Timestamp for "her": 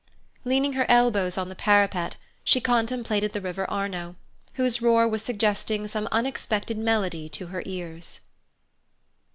0.73-0.89, 7.53-7.61